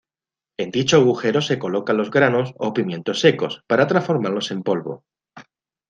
[0.57, 5.05] En dicho agujero se colocan los granos o pimientos secos para transformarlos en polvo.